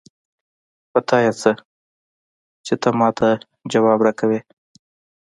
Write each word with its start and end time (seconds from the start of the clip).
په 0.91 0.99
تا 1.07 1.17
يې 1.25 1.31
څه؛ 1.41 1.51
چې 2.65 2.73
ته 2.81 2.89
ما 2.99 3.09
ته 3.17 3.27
ځواب 3.71 3.99
راکوې. 4.05 4.39